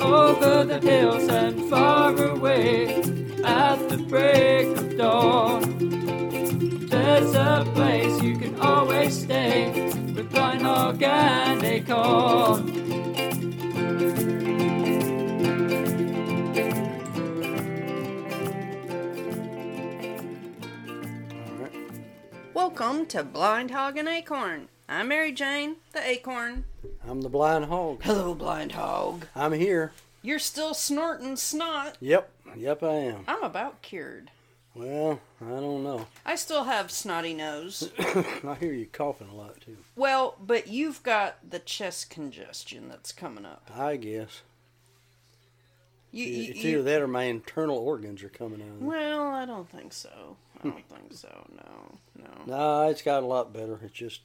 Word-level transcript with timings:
Over 0.00 0.64
the 0.64 0.80
hills 0.82 1.28
and 1.28 1.68
far 1.68 2.16
away 2.16 3.02
at 3.44 3.88
the 3.90 3.98
break 4.08 4.68
of 4.78 4.96
dawn. 4.96 5.60
There's 6.88 7.34
a 7.34 7.66
place 7.74 8.22
you 8.22 8.38
can 8.38 8.58
always 8.60 9.20
stay 9.20 9.90
with 10.14 10.30
Blind 10.30 10.62
Hog 10.62 11.02
and 11.02 11.62
Acorn. 11.62 12.84
Welcome 22.54 23.06
to 23.06 23.22
Blind 23.22 23.70
Hog 23.70 23.98
and 23.98 24.08
Acorn. 24.08 24.68
I'm 24.88 25.08
Mary 25.08 25.32
Jane, 25.32 25.76
the 25.92 26.06
Acorn. 26.06 26.64
I'm 27.08 27.22
the 27.22 27.28
blind 27.28 27.66
hog. 27.66 28.02
Hello, 28.02 28.34
Blind 28.34 28.72
Hog. 28.72 29.26
I'm 29.34 29.52
here. 29.52 29.92
You're 30.22 30.38
still 30.38 30.74
snorting 30.74 31.36
snot. 31.36 31.96
Yep, 32.00 32.30
yep, 32.56 32.82
I 32.82 32.94
am. 32.94 33.24
I'm 33.26 33.42
about 33.42 33.82
cured. 33.82 34.30
Well, 34.74 35.20
I 35.40 35.48
don't 35.50 35.84
know. 35.84 36.06
I 36.26 36.34
still 36.36 36.64
have 36.64 36.90
snotty 36.90 37.32
nose. 37.34 37.90
I 37.98 38.56
hear 38.60 38.72
you 38.72 38.86
coughing 38.86 39.28
a 39.28 39.34
lot 39.34 39.60
too. 39.60 39.76
well, 39.96 40.36
but 40.44 40.68
you've 40.68 41.02
got 41.02 41.36
the 41.48 41.58
chest 41.60 42.10
congestion 42.10 42.88
that's 42.88 43.12
coming 43.12 43.46
up. 43.46 43.70
I 43.74 43.96
guess. 43.96 44.42
You, 46.12 46.26
you, 46.26 46.50
it's 46.50 46.62
you- 46.62 46.70
either 46.70 46.82
that 46.82 47.02
or 47.02 47.08
my 47.08 47.24
internal 47.24 47.78
organs 47.78 48.22
are 48.22 48.28
coming 48.28 48.60
out. 48.62 48.80
well, 48.82 49.22
I 49.28 49.46
don't 49.46 49.68
think 49.68 49.92
so. 49.92 50.36
I 50.62 50.68
don't 50.68 50.88
think 50.88 51.12
so. 51.12 51.46
No, 51.56 51.98
no. 52.22 52.30
No, 52.46 52.88
it's 52.88 53.02
got 53.02 53.22
a 53.22 53.26
lot 53.26 53.52
better. 53.52 53.78
It's 53.82 53.92
just 53.92 54.20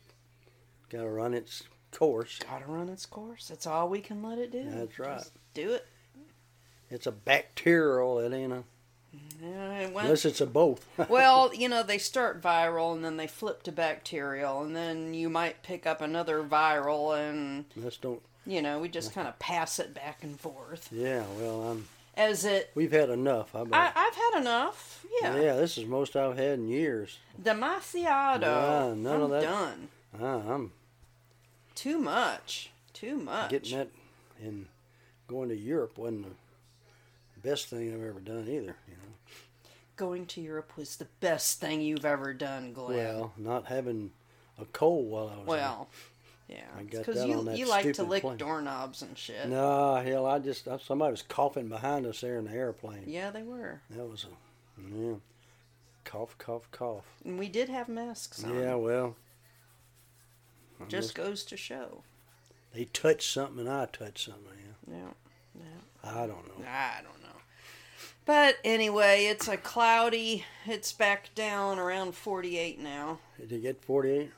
got 0.90 1.02
to 1.04 1.10
run 1.10 1.34
its 1.34 1.64
course. 1.92 2.40
Gotta 2.40 2.66
run 2.68 2.90
its 2.90 3.06
course. 3.06 3.48
That's 3.48 3.66
all 3.68 3.90
we 3.90 4.00
can 4.02 4.22
let 4.24 4.38
it 4.38 4.52
do. 4.52 4.66
That's 4.70 5.00
right. 5.00 5.18
Just 5.18 5.32
do 5.54 5.72
it. 5.74 5.86
It's 6.90 7.08
a 7.08 7.12
bacterial. 7.12 8.20
It 8.20 8.34
ain't 8.34 8.54
a. 8.54 8.64
Yeah, 9.42 9.80
it 9.80 9.94
went- 9.94 10.06
Unless 10.06 10.26
it's 10.26 10.42
a 10.42 10.46
both. 10.46 10.86
well, 11.10 11.52
you 11.54 11.68
know, 11.70 11.82
they 11.82 11.98
start 11.98 12.42
viral 12.42 12.94
and 12.94 13.04
then 13.04 13.18
they 13.18 13.26
flip 13.28 13.64
to 13.64 13.72
bacterial, 13.72 14.62
and 14.62 14.76
then 14.76 15.14
you 15.16 15.30
might 15.30 15.64
pick 15.64 15.88
up 15.88 16.02
another 16.02 16.44
viral, 16.44 17.18
and 17.18 17.66
Let's 17.76 17.98
don't. 17.98 18.22
you 18.46 18.62
know, 18.62 18.80
we 18.80 18.88
just 18.90 19.14
kind 19.14 19.28
of 19.28 19.40
pass 19.40 19.80
it 19.80 19.94
back 19.96 20.24
and 20.24 20.40
forth 20.40 20.90
Yeah, 20.92 21.24
well, 21.40 21.64
I'm. 21.64 21.88
as 22.16 22.46
it. 22.46 22.70
We've 22.76 22.92
had 22.92 23.10
enough. 23.10 23.56
I, 23.56 23.62
I, 23.72 23.92
I've 23.96 24.16
had 24.16 24.42
enough. 24.42 25.04
Yeah, 25.24 25.36
yeah, 25.42 25.56
this 25.56 25.78
is 25.80 25.86
most 25.86 26.16
I've 26.16 26.38
had 26.38 26.60
in 26.60 26.68
years. 26.68 27.18
demasiado. 27.42 28.96
None 28.96 29.08
I'm 29.16 29.22
of 29.24 29.30
that- 29.32 29.42
done. 29.42 29.88
Ah, 30.22 30.54
I'm 30.54 30.72
Too 31.80 31.98
much. 31.98 32.72
Too 32.94 33.16
much. 33.18 33.50
getting 33.52 33.78
that 33.78 33.88
and 34.44 34.66
going 35.30 35.48
to 35.48 35.56
Europe 35.56 35.98
wasn't 35.98 36.26
the 36.26 37.40
best 37.50 37.68
thing 37.68 37.94
I've 37.94 38.04
ever 38.04 38.20
done 38.20 38.42
either. 38.50 38.76
You 38.88 38.96
know. 38.96 39.16
Going 39.96 40.26
to 40.28 40.42
Europe 40.42 40.74
was 40.76 40.98
the 40.98 41.08
best 41.22 41.62
thing 41.62 41.80
you've 41.82 42.04
ever 42.04 42.34
done, 42.34 42.74
Glenn. 42.74 42.98
Well, 42.98 43.34
not 43.38 43.68
having 43.68 44.12
a 44.60 44.66
cold 44.66 45.10
while 45.10 45.30
I 45.30 45.38
was 45.38 45.48
Well, 45.48 45.88
yeah, 46.50 46.66
I 46.78 46.84
got 46.84 47.06
because 47.06 47.16
that 47.22 47.28
you 47.30 47.36
on 47.36 47.46
that 47.46 47.58
you 47.58 47.70
like 47.70 47.94
to 47.94 48.04
lick 48.04 48.24
plane. 48.24 48.36
doorknobs 48.38 49.02
and 49.02 49.18
shit. 49.18 49.38
there. 49.38 49.48
No, 49.48 49.96
hell, 49.96 50.26
I 50.26 50.40
just 50.40 50.68
I, 50.68 50.80
somebody 50.80 51.12
was 51.12 51.22
coughing 51.22 51.70
behind 51.70 52.06
us 52.06 52.20
there 52.20 52.38
in 52.40 52.44
the 52.46 52.52
airplane. 52.52 53.04
Yeah, 53.08 53.30
they 53.32 53.44
were, 53.44 53.80
That 53.92 54.06
was 54.06 54.26
a 54.26 54.82
yeah, 54.82 55.14
cough, 56.04 56.38
cough, 56.38 56.70
cough. 56.72 57.06
and 57.24 57.40
we 57.40 57.48
did 57.48 57.70
have 57.70 57.88
masks 57.88 58.44
on. 58.44 58.54
Yeah, 58.60 58.76
well, 58.76 59.16
Just 60.88 61.14
guess 61.16 61.26
goes 61.26 61.44
to 61.46 61.58
show. 61.58 62.04
they 62.74 62.86
touched 62.86 63.32
something 63.32 63.60
and 63.60 63.70
I 63.70 63.86
touched 63.86 64.26
something. 64.26 64.54
Yeah, 64.88 64.96
Yeah, 64.96 65.10
yeah. 65.56 66.12
I 66.12 66.28
don't 66.28 66.48
know. 66.48 66.66
I 66.68 67.02
don't 67.04 67.19
know. 67.19 67.19
But 68.30 68.58
anyway, 68.64 69.26
it's 69.26 69.48
a 69.48 69.58
cloudy. 69.58 70.46
It's 70.68 70.94
back 70.94 71.34
down 71.34 71.80
around 71.80 72.14
48 72.14 72.80
now. 72.80 73.18
Did 73.40 73.52
it 73.52 73.62
get 73.64 73.84
forty 73.84 74.12
eight? 74.12 74.32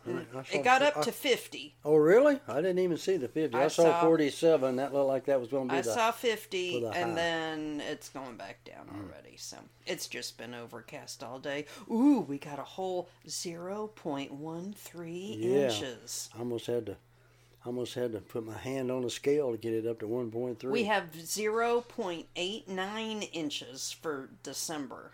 It 0.53 0.63
got 0.63 0.81
up 0.81 1.01
to 1.01 1.11
50. 1.11 1.75
Oh, 1.83 1.97
really? 1.97 2.39
I 2.47 2.61
didn't 2.61 2.79
even 2.79 2.95
see 2.95 3.17
the 3.17 3.27
fifty. 3.27 3.57
I, 3.57 3.65
I 3.65 3.67
saw, 3.67 3.83
saw- 3.83 4.01
forty 4.01 4.29
seven. 4.29 4.77
That 4.77 4.93
looked 4.93 5.09
like 5.09 5.25
that 5.25 5.41
was 5.41 5.49
going 5.49 5.67
to 5.67 5.73
be 5.73 5.79
I 5.79 5.81
the. 5.81 5.91
saw 5.91 6.11
50 6.11 6.79
the 6.79 6.87
and 6.91 7.17
then 7.17 7.81
it's 7.81 8.07
going 8.07 8.37
back 8.37 8.63
down 8.63 8.85
hmm. 8.85 9.01
already. 9.01 9.35
So 9.35 9.57
it's 9.85 10.07
just 10.07 10.37
been 10.37 10.53
overcast 10.53 11.21
all 11.21 11.39
day. 11.39 11.65
Ooh, 11.91 12.25
we 12.29 12.37
got 12.37 12.59
a 12.59 12.63
whole 12.63 13.09
0.13 13.27 15.35
Yeah. 15.37 15.63
inches. 15.63 16.29
I 16.33 16.39
almost 16.39 16.67
had 16.67 16.85
to. 16.85 16.95
I 17.63 17.67
almost 17.67 17.93
had 17.93 18.11
to 18.13 18.19
put 18.19 18.43
my 18.45 18.57
hand 18.57 18.89
on 18.91 19.03
the 19.03 19.09
scale 19.09 19.51
to 19.51 19.57
get 19.57 19.73
it 19.73 19.85
up 19.85 19.99
to 19.99 20.07
one 20.07 20.31
point 20.31 20.59
three. 20.59 20.71
We 20.71 20.83
have 20.85 21.11
0.89 21.11 23.29
inches 23.33 23.95
for 24.01 24.29
December. 24.41 25.11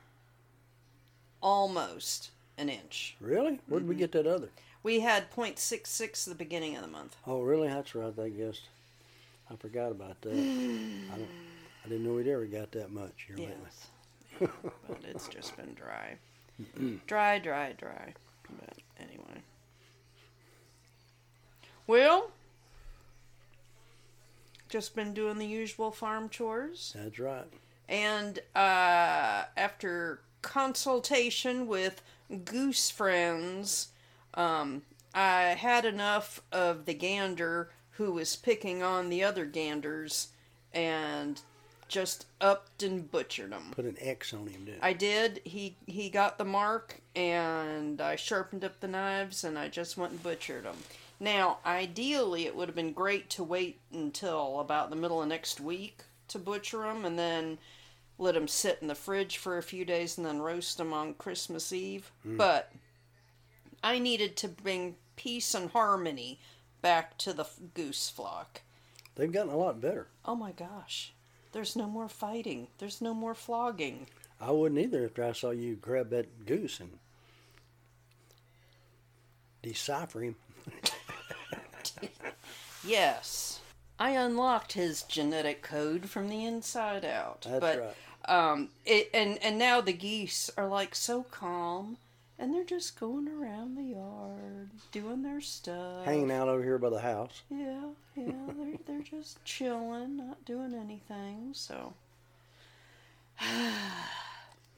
Almost 1.42 2.32
an 2.58 2.70
inch. 2.70 3.16
Really? 3.20 3.60
Where 3.68 3.80
Mm-hmm. 3.80 3.82
did 3.88 3.88
we 3.90 3.96
get 3.96 4.12
that 4.14 4.28
other? 4.28 4.50
We 4.82 5.02
had 5.02 5.30
0.66 5.32 6.24
the 6.26 6.36
beginning 6.36 6.76
of 6.78 6.84
the 6.84 6.88
month. 6.88 7.18
Oh, 7.26 7.42
really? 7.42 7.68
That's 7.68 7.94
right. 7.94 8.14
I 8.18 8.30
guess 8.30 8.62
I 9.52 9.56
forgot 9.58 9.92
about 9.92 10.22
that. 10.22 10.32
I 10.32 10.36
don't. 11.18 11.28
I 11.86 11.90
didn't 11.90 12.06
know 12.06 12.14
we'd 12.14 12.28
ever 12.28 12.46
got 12.46 12.72
that 12.72 12.92
much 12.92 13.26
here 13.28 13.36
lately. 13.38 13.56
Yes. 13.64 13.88
Yeah, 14.40 14.48
but 14.88 15.00
it's 15.04 15.28
just 15.28 15.56
been 15.58 15.74
dry. 15.74 16.18
dry, 17.08 17.40
dry, 17.40 17.74
dry. 17.78 18.14
But 18.60 18.78
anyway. 19.00 19.42
Well, 21.88 22.30
just 24.70 24.96
been 24.96 25.14
doing 25.14 25.38
the 25.38 25.48
usual 25.48 25.92
farm 25.92 26.30
chores. 26.30 26.94
That's 26.96 27.20
right. 27.20 27.46
And 27.90 28.40
uh, 28.56 29.46
after 29.56 30.22
consultation 30.42 31.68
with 31.68 32.02
goose 32.46 32.90
friends, 32.90 33.90
um, 34.34 34.84
I 35.14 35.56
had 35.58 35.86
enough 35.86 36.42
of 36.52 36.86
the 36.86 36.94
gander 36.94 37.72
who 37.92 38.12
was 38.12 38.36
picking 38.36 38.84
on 38.84 39.10
the 39.10 39.24
other 39.24 39.46
ganders 39.46 40.30
and 40.74 41.42
just 41.88 42.26
upped 42.42 42.84
and 42.84 43.10
butchered 43.10 43.52
them. 43.52 43.72
Put 43.72 43.86
an 43.86 43.98
X 44.00 44.34
on 44.34 44.48
him, 44.48 44.68
I 44.82 44.94
did. 44.94 45.42
He 45.46 45.78
he 45.86 46.10
got 46.10 46.38
the 46.38 46.46
mark, 46.46 47.00
and 47.16 48.02
I 48.02 48.16
sharpened 48.18 48.64
up 48.64 48.80
the 48.80 48.88
knives, 48.88 49.44
and 49.44 49.58
I 49.58 49.70
just 49.70 49.98
went 49.98 50.12
and 50.12 50.24
butchered 50.24 50.66
them. 50.66 50.78
Now, 51.20 51.58
ideally, 51.66 52.46
it 52.46 52.56
would 52.56 52.68
have 52.68 52.76
been 52.76 52.94
great 52.94 53.30
to 53.32 53.44
wait 53.44 53.80
until 53.92 54.60
about 54.60 54.90
the 54.90 54.96
middle 54.96 55.22
of 55.22 55.28
next 55.28 55.60
week 55.60 56.04
to 56.28 56.38
butcher 56.40 56.80
them, 56.80 57.06
and 57.06 57.18
then 57.18 57.58
let 58.20 58.36
them 58.36 58.48
sit 58.48 58.80
in 58.82 58.88
the 58.88 58.96
fridge 58.96 59.38
for 59.38 59.58
a 59.58 59.64
few 59.64 59.86
days, 59.86 60.18
and 60.18 60.26
then 60.26 60.40
roast 60.40 60.78
them 60.78 60.94
on 60.94 61.16
Christmas 61.16 61.74
Eve. 61.74 62.12
Hmm. 62.24 62.38
But 62.38 62.72
I 63.84 64.00
needed 64.00 64.36
to 64.38 64.48
bring 64.48 64.96
peace 65.16 65.54
and 65.56 65.72
harmony 65.72 66.40
back 66.82 67.18
to 67.20 67.34
the 67.34 67.48
goose 67.74 68.10
flock. 68.10 68.62
They've 69.16 69.32
gotten 69.32 69.52
a 69.52 69.58
lot 69.58 69.82
better. 69.82 70.08
Oh 70.26 70.36
my 70.36 70.52
gosh. 70.52 71.14
There's 71.52 71.76
no 71.76 71.88
more 71.88 72.10
fighting. 72.10 72.68
There's 72.78 73.02
no 73.02 73.14
more 73.14 73.34
flogging. 73.34 74.08
I 74.40 74.52
wouldn't 74.52 74.80
either 74.80 75.06
if 75.06 75.18
I 75.18 75.32
saw 75.32 75.50
you 75.50 75.76
grab 75.76 76.12
that 76.12 76.46
goose 76.46 76.80
and 76.80 77.00
decipher 79.64 80.22
him. 80.22 80.36
Yes. 82.88 83.60
I 84.00 84.12
unlocked 84.12 84.74
his 84.74 85.04
genetic 85.04 85.62
code 85.62 86.10
from 86.10 86.30
the 86.30 86.46
inside 86.46 87.04
out. 87.04 87.42
That's 87.50 87.60
but 87.60 87.96
right. 88.28 88.52
um 88.54 88.70
it 88.86 89.10
and 89.14 89.38
and 89.44 89.58
now 89.58 89.82
the 89.82 89.94
geese 89.94 90.50
are 90.58 90.68
like 90.68 90.94
so 90.96 91.24
calm 91.24 91.98
and 92.40 92.54
they're 92.54 92.64
just 92.64 93.00
going 93.00 93.28
around 93.28 93.76
the 93.76 93.84
yard 93.96 94.70
doing 94.92 95.24
their 95.24 95.42
stuff. 95.42 96.06
Hanging 96.06 96.32
out 96.32 96.48
over 96.48 96.62
here 96.62 96.78
by 96.78 96.90
the 96.90 97.00
house. 97.00 97.42
Yeah, 97.50 97.82
yeah, 98.16 98.32
they're 98.56 98.78
they're 98.86 99.02
just 99.02 99.44
chilling, 99.44 100.18
not 100.18 100.46
doing 100.46 100.74
anything. 100.76 101.50
So 101.54 101.94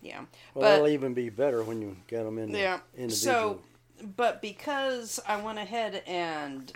Yeah. 0.01 0.19
Well, 0.19 0.27
but 0.53 0.61
that'll 0.61 0.87
even 0.87 1.13
be 1.13 1.29
better 1.29 1.61
when 1.63 1.81
you 1.81 1.97
get 2.07 2.23
them 2.23 2.37
in 2.37 2.51
the 2.53 2.59
Yeah. 2.59 2.79
individual. 2.95 3.59
So, 3.99 4.05
but 4.15 4.41
because 4.41 5.19
I 5.27 5.41
went 5.41 5.59
ahead 5.59 6.03
and 6.07 6.71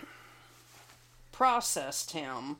processed 1.34 2.12
him, 2.12 2.58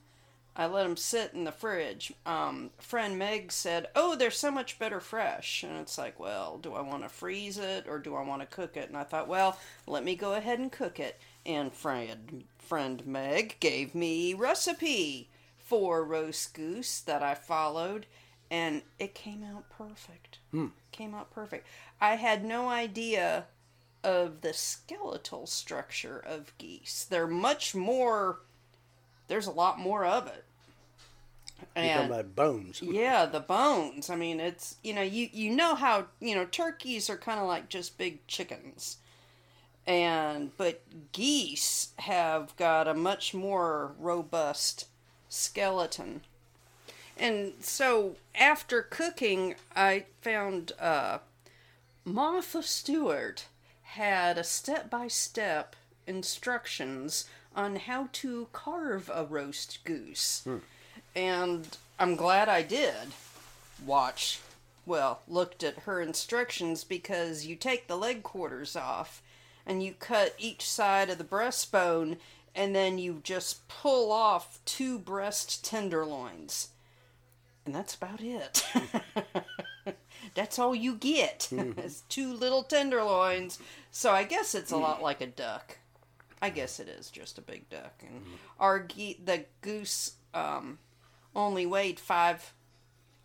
I 0.56 0.66
let 0.66 0.84
him 0.84 0.96
sit 0.96 1.32
in 1.32 1.44
the 1.44 1.52
fridge. 1.52 2.12
Um, 2.26 2.70
friend 2.78 3.16
Meg 3.16 3.52
said, 3.52 3.88
"Oh, 3.94 4.16
they're 4.16 4.30
so 4.30 4.50
much 4.50 4.78
better 4.78 5.00
fresh," 5.00 5.62
and 5.62 5.76
it's 5.78 5.96
like, 5.96 6.18
well, 6.18 6.58
do 6.58 6.74
I 6.74 6.80
want 6.80 7.04
to 7.04 7.08
freeze 7.08 7.56
it 7.56 7.86
or 7.88 7.98
do 7.98 8.16
I 8.16 8.22
want 8.22 8.42
to 8.42 8.46
cook 8.46 8.76
it? 8.76 8.88
And 8.88 8.96
I 8.96 9.04
thought, 9.04 9.28
well, 9.28 9.58
let 9.86 10.04
me 10.04 10.16
go 10.16 10.34
ahead 10.34 10.58
and 10.58 10.70
cook 10.72 10.98
it. 11.00 11.20
And 11.46 11.72
friend 11.72 12.44
friend 12.58 13.06
Meg 13.06 13.56
gave 13.60 13.94
me 13.94 14.34
recipe 14.34 15.28
for 15.58 16.04
roast 16.04 16.54
goose 16.54 17.00
that 17.00 17.22
I 17.22 17.34
followed, 17.34 18.06
and 18.50 18.82
it 18.98 19.14
came 19.14 19.44
out 19.44 19.68
perfect. 19.70 20.38
Came 20.92 21.14
out 21.14 21.30
perfect. 21.32 21.66
I 22.00 22.16
had 22.16 22.44
no 22.44 22.68
idea 22.68 23.46
of 24.04 24.42
the 24.42 24.52
skeletal 24.52 25.46
structure 25.46 26.18
of 26.18 26.56
geese. 26.58 27.04
They're 27.04 27.26
much 27.26 27.74
more 27.74 28.40
there's 29.28 29.46
a 29.46 29.52
lot 29.52 29.78
more 29.78 30.04
of 30.04 30.26
it. 30.26 30.44
You're 31.76 31.86
talking 31.86 32.10
about 32.10 32.36
bones. 32.36 32.82
Yeah, 32.82 33.26
the 33.26 33.40
bones. 33.40 34.10
I 34.10 34.16
mean, 34.16 34.40
it's 34.40 34.76
you 34.82 34.92
know 34.92 35.02
you 35.02 35.28
you 35.32 35.50
know 35.54 35.74
how 35.74 36.06
you 36.20 36.34
know 36.34 36.44
turkeys 36.44 37.08
are 37.08 37.16
kind 37.16 37.40
of 37.40 37.46
like 37.46 37.68
just 37.68 37.98
big 37.98 38.26
chickens, 38.26 38.98
and 39.86 40.56
but 40.56 40.82
geese 41.12 41.92
have 41.98 42.54
got 42.56 42.88
a 42.88 42.94
much 42.94 43.34
more 43.34 43.92
robust 43.98 44.86
skeleton. 45.28 46.22
And 47.16 47.52
so 47.60 48.16
after 48.34 48.82
cooking, 48.82 49.54
I 49.74 50.06
found 50.20 50.72
uh, 50.80 51.18
Martha 52.04 52.62
Stewart 52.62 53.46
had 53.82 54.36
a 54.36 54.44
step 54.44 54.90
by 54.90 55.06
step 55.06 55.76
instructions 56.06 57.26
on 57.54 57.76
how 57.76 58.08
to 58.12 58.48
carve 58.52 59.10
a 59.12 59.24
roast 59.24 59.78
goose. 59.84 60.42
Hmm. 60.44 60.58
And 61.14 61.76
I'm 61.98 62.16
glad 62.16 62.48
I 62.48 62.62
did 62.62 62.94
watch, 63.84 64.40
well, 64.86 65.20
looked 65.28 65.62
at 65.62 65.80
her 65.80 66.00
instructions 66.00 66.84
because 66.84 67.46
you 67.46 67.56
take 67.56 67.86
the 67.86 67.96
leg 67.96 68.22
quarters 68.22 68.76
off 68.76 69.22
and 69.66 69.82
you 69.82 69.94
cut 69.98 70.34
each 70.38 70.68
side 70.68 71.10
of 71.10 71.18
the 71.18 71.24
breastbone 71.24 72.16
and 72.54 72.74
then 72.74 72.98
you 72.98 73.20
just 73.22 73.66
pull 73.68 74.12
off 74.12 74.60
two 74.64 74.98
breast 74.98 75.64
tenderloins. 75.64 76.68
And 77.66 77.74
that's 77.74 77.94
about 77.94 78.20
it. 78.20 78.64
that's 80.34 80.58
all 80.58 80.74
you 80.74 80.94
get. 80.96 81.48
Hmm. 81.50 81.72
It's 81.76 82.02
two 82.02 82.32
little 82.32 82.62
tenderloins. 82.62 83.58
So 83.90 84.12
I 84.12 84.24
guess 84.24 84.54
it's 84.54 84.72
a 84.72 84.76
lot 84.76 84.98
hmm. 84.98 85.04
like 85.04 85.20
a 85.20 85.26
duck. 85.26 85.78
I 86.44 86.50
guess 86.50 86.78
it 86.78 86.88
is 86.88 87.10
just 87.10 87.38
a 87.38 87.42
big 87.42 87.68
duck. 87.70 88.02
And 88.06 88.22
our 88.60 88.80
ge- 88.80 89.18
the 89.24 89.46
goose 89.62 90.12
um, 90.34 90.78
only 91.34 91.64
weighed 91.64 91.98
five, 91.98 92.52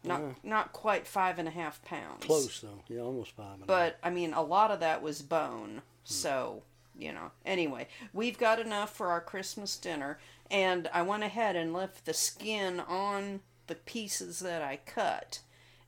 not 0.04 0.21
Yeah. 0.21 0.33
not 0.44 0.71
quite 0.71 1.06
five 1.06 1.38
and 1.38 1.48
a 1.48 1.51
half 1.51 1.83
pounds. 1.83 2.25
Close 2.25 2.62
though. 2.62 2.81
Yeah, 2.88 3.01
almost 3.01 3.31
five. 3.31 3.56
and 3.56 3.56
a 3.56 3.60
half. 3.63 3.68
But 3.68 3.98
I 4.01 4.10
mean, 4.10 4.33
a 4.33 4.42
lot 4.42 4.71
of 4.71 4.80
that 4.80 5.01
was 5.01 5.21
bone. 5.21 5.81
So, 6.06 6.63
you 6.98 7.12
know. 7.12 7.31
Anyway, 7.45 7.88
we've 8.13 8.38
got 8.38 8.60
enough 8.60 8.95
for 8.95 9.07
our 9.07 9.21
Christmas 9.21 9.75
dinner. 9.77 10.18
And 10.50 10.89
I 10.94 11.01
went 11.01 11.24
ahead 11.24 11.56
and 11.56 11.74
left 11.74 12.06
the 12.06 12.13
skin 12.13 12.80
on 12.80 13.42
the 13.68 13.75
pieces 13.75 14.39
that 14.39 14.62
I 14.62 14.77
cut. 14.86 15.42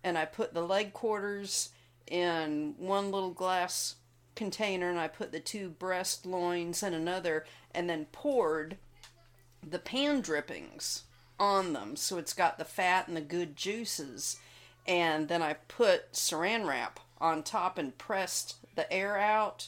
And 0.04 0.18
I 0.18 0.26
put 0.26 0.54
the 0.54 0.62
leg 0.62 0.94
quarters 0.94 1.70
in 2.08 2.76
one 2.78 3.10
little 3.10 3.32
glass 3.32 3.96
container 4.42 4.90
and 4.90 4.98
I 4.98 5.08
put 5.08 5.32
the 5.32 5.40
two 5.40 5.70
breast 5.70 6.26
loins 6.26 6.82
in 6.82 6.96
another 6.96 7.46
and 7.76 7.88
then 7.88 8.08
poured 8.12 8.78
the 9.62 9.78
pan 9.78 10.22
drippings 10.22 11.04
on 11.40 11.74
them. 11.74 11.96
So 11.96 12.18
it's 12.18 12.34
got 12.34 12.58
the 12.58 12.66
fat 12.66 13.08
and 13.08 13.16
the 13.16 13.22
good 13.22 13.56
juices. 13.56 14.40
And 14.88 15.28
then 15.28 15.44
I 15.44 15.54
put 15.54 16.14
saran 16.14 16.66
wrap 16.66 17.00
on 17.20 17.44
top 17.44 17.78
and 17.78 17.96
pressed 18.00 18.56
the 18.74 18.92
air 18.92 19.20
out 19.20 19.68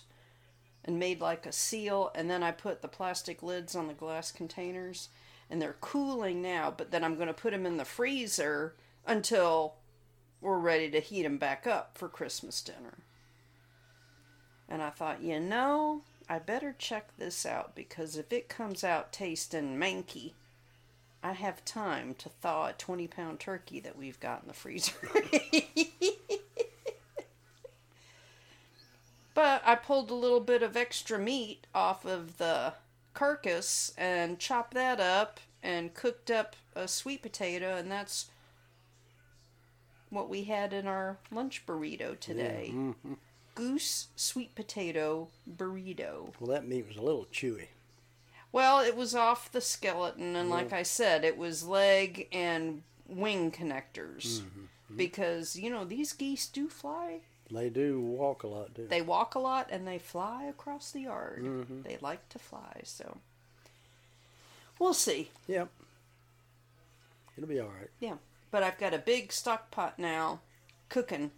and 0.84 0.98
made 0.98 1.22
like 1.22 1.46
a 1.46 1.52
seal. 1.52 2.10
And 2.16 2.28
then 2.28 2.42
I 2.42 2.50
put 2.50 2.82
the 2.82 2.88
plastic 2.88 3.44
lids 3.44 3.76
on 3.76 3.86
the 3.86 3.94
glass 3.94 4.32
containers. 4.32 5.10
And 5.52 5.62
they're 5.62 5.76
cooling 5.82 6.42
now 6.42 6.74
but 6.76 6.90
then 6.90 7.04
I'm 7.04 7.14
going 7.14 7.28
to 7.28 7.34
put 7.36 7.52
them 7.52 7.68
in 7.68 7.78
the 7.78 7.86
freezer 7.86 8.74
until 9.06 9.76
we're 10.42 10.58
ready 10.58 10.90
to 10.90 11.00
heat 11.00 11.22
them 11.22 11.38
back 11.38 11.68
up 11.68 11.96
for 11.96 12.10
Christmas 12.10 12.60
dinner. 12.64 13.04
And 14.70 14.82
I 14.82 14.90
thought, 14.90 15.22
you 15.22 15.40
know, 15.40 16.02
I 16.30 16.40
better 16.40 16.76
check 16.78 17.10
this 17.18 17.46
out 17.46 17.76
because 17.76 18.16
if 18.18 18.32
it 18.32 18.50
comes 18.50 18.84
out 18.84 19.12
tasting 19.12 19.78
manky, 19.78 20.34
I 21.22 21.34
have 21.34 21.64
time 21.64 22.16
to 22.16 22.30
thaw 22.30 22.68
a 22.68 22.74
20 22.74 23.08
pound 23.08 23.40
turkey 23.40 23.80
that 23.82 23.98
we've 23.98 24.20
got 24.20 24.42
in 24.42 24.48
the 24.48 24.54
freezer. 24.54 24.94
but 29.34 29.62
I 29.66 29.76
pulled 29.76 30.12
a 30.12 30.16
little 30.16 30.40
bit 30.40 30.64
of 30.64 30.76
extra 30.78 31.18
meat 31.18 31.66
off 31.74 32.06
of 32.06 32.38
the 32.38 32.74
carcass 33.14 33.94
and 33.98 34.40
chopped 34.40 34.74
that 34.74 35.00
up 35.00 35.40
and 35.62 35.94
cooked 35.94 36.30
up 36.30 36.56
a 36.76 36.88
sweet 36.88 37.22
potato, 37.22 37.78
and 37.78 37.92
that's 37.92 38.30
what 40.10 40.30
we 40.30 40.44
had 40.44 40.74
in 40.74 40.88
our 40.88 41.18
lunch 41.32 41.66
burrito 41.66 42.20
today. 42.20 42.72
Mhm. 42.74 43.18
Goose 43.56 44.08
sweet 44.16 44.56
potato 44.56 45.30
burrito. 45.50 46.34
Well, 46.40 46.50
that 46.52 46.68
meat 46.68 46.88
was 46.88 46.98
a 46.98 47.02
little 47.02 47.28
chewy. 47.32 47.68
Well, 48.52 48.80
it 48.80 48.96
was 48.96 49.16
off 49.16 49.52
the 49.52 49.62
skeleton, 49.62 50.36
and 50.36 50.50
like 50.50 50.72
I 50.74 50.84
said, 50.84 51.24
it 51.24 51.38
was 51.38 51.64
leg 51.68 52.28
and 52.32 52.84
wing 53.08 53.52
connectors. 53.52 54.42
Because, 54.96 55.56
you 55.56 55.72
know, 55.72 55.86
these 55.86 56.14
geese 56.14 56.48
do 56.48 56.70
fly. 56.70 57.22
They 57.50 57.70
do 57.70 58.00
walk 58.00 58.44
a 58.44 58.48
lot 58.48 58.76
too. 58.76 58.88
They 58.88 59.02
walk 59.02 59.34
a 59.36 59.40
lot 59.40 59.70
and 59.72 59.88
they 59.88 59.98
fly 59.98 60.44
across 60.46 60.92
the 60.92 61.02
yard. 61.02 61.44
Mhm. 61.44 61.84
They 61.84 61.98
like 62.00 62.30
to 62.30 62.40
fly, 62.40 62.82
so. 62.84 63.18
We'll 64.80 64.94
see. 64.94 65.32
Yep. 65.48 65.70
It'll 67.36 67.50
be 67.50 67.60
all 67.60 67.70
right. 67.70 67.90
Yeah. 68.00 68.18
But 68.52 68.62
I've 68.64 68.78
got 68.78 68.94
a 68.94 69.00
big 69.00 69.32
stock 69.32 69.72
pot 69.72 69.98
now 69.98 70.42
cooking. 70.90 71.32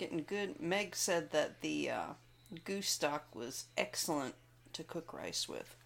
Getting 0.00 0.24
good. 0.26 0.58
Meg 0.62 0.96
said 0.96 1.30
that 1.32 1.60
the 1.60 1.90
uh, 1.90 2.06
goose 2.64 2.88
stock 2.88 3.26
was 3.34 3.66
excellent 3.76 4.34
to 4.72 4.82
cook 4.82 5.12
rice 5.12 5.46
with. 5.46 5.76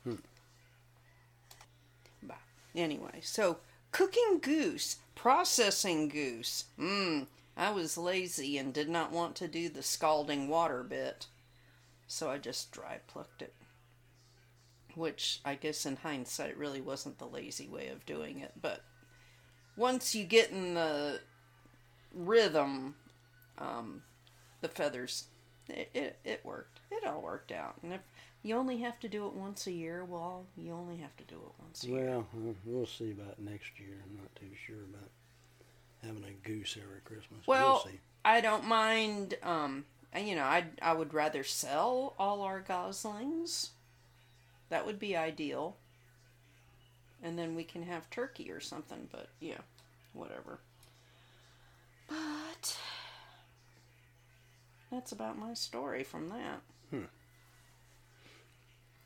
Bah. 2.22 2.34
Anyway, 2.76 3.18
so 3.22 3.58
cooking 3.90 4.38
goose, 4.40 4.98
processing 5.16 6.08
goose. 6.08 6.66
Mmm. 6.78 7.26
I 7.56 7.72
was 7.72 7.98
lazy 7.98 8.56
and 8.56 8.72
did 8.72 8.88
not 8.88 9.10
want 9.10 9.34
to 9.34 9.48
do 9.48 9.68
the 9.68 9.82
scalding 9.82 10.46
water 10.46 10.84
bit. 10.84 11.26
So 12.06 12.30
I 12.30 12.38
just 12.38 12.70
dry 12.70 13.00
plucked 13.08 13.42
it. 13.42 13.54
Which 14.94 15.40
I 15.44 15.56
guess 15.56 15.84
in 15.84 15.96
hindsight 15.96 16.56
really 16.56 16.80
wasn't 16.80 17.18
the 17.18 17.26
lazy 17.26 17.66
way 17.66 17.88
of 17.88 18.06
doing 18.06 18.38
it, 18.38 18.52
but 18.62 18.84
once 19.76 20.14
you 20.14 20.22
get 20.22 20.52
in 20.52 20.74
the 20.74 21.18
rhythm, 22.14 22.94
um, 23.58 24.02
the 24.60 24.68
feathers, 24.68 25.24
it, 25.68 25.90
it, 25.94 26.18
it 26.24 26.40
worked. 26.44 26.80
It 26.90 27.06
all 27.06 27.20
worked 27.20 27.52
out. 27.52 27.74
And 27.82 27.92
if 27.92 28.00
you 28.42 28.56
only 28.56 28.78
have 28.78 29.00
to 29.00 29.08
do 29.08 29.26
it 29.26 29.32
once 29.32 29.66
a 29.66 29.72
year, 29.72 30.04
well, 30.04 30.44
you 30.56 30.72
only 30.72 30.96
have 30.98 31.16
to 31.16 31.24
do 31.24 31.36
it 31.36 31.62
once 31.62 31.84
a 31.84 31.88
year. 31.88 32.06
Well, 32.06 32.26
we'll 32.64 32.86
see 32.86 33.10
about 33.10 33.38
next 33.38 33.78
year. 33.78 33.96
I'm 34.04 34.16
not 34.16 34.34
too 34.36 34.46
sure 34.66 34.84
about 34.92 35.10
having 36.04 36.24
a 36.24 36.46
goose 36.46 36.76
every 36.76 37.00
Christmas. 37.04 37.46
Well, 37.46 37.82
we'll 37.84 37.92
see. 37.92 38.00
I 38.24 38.40
don't 38.40 38.66
mind. 38.66 39.34
Um, 39.42 39.84
and, 40.12 40.28
you 40.28 40.36
know, 40.36 40.44
I 40.44 40.64
I 40.80 40.92
would 40.92 41.12
rather 41.14 41.42
sell 41.44 42.14
all 42.18 42.42
our 42.42 42.60
goslings. 42.60 43.70
That 44.68 44.86
would 44.86 44.98
be 44.98 45.16
ideal. 45.16 45.76
And 47.22 47.38
then 47.38 47.54
we 47.54 47.64
can 47.64 47.82
have 47.84 48.10
turkey 48.10 48.50
or 48.50 48.60
something. 48.60 49.08
But 49.10 49.28
yeah, 49.40 49.60
whatever. 50.12 50.58
But 52.08 52.76
that's 54.90 55.12
about 55.12 55.38
my 55.38 55.54
story 55.54 56.04
from 56.04 56.28
that. 56.30 56.60
Hmm. 56.90 57.04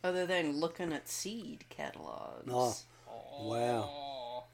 Other 0.05 0.27
than 0.27 0.59
looking 0.59 0.93
at 0.93 1.09
seed 1.09 1.65
catalogs. 1.71 2.85
Oh, 3.09 3.49
wow. 3.49 4.45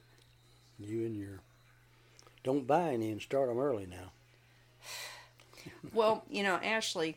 You 0.79 1.07
and 1.07 1.17
your 1.17 1.41
don't 2.43 2.67
buy 2.67 2.93
any 2.93 3.11
and 3.11 3.21
start 3.23 3.49
them 3.49 3.59
early 3.59 3.87
now. 3.87 4.13
Well, 5.95 6.25
you 6.29 6.43
know, 6.43 6.57
Ashley 6.57 7.17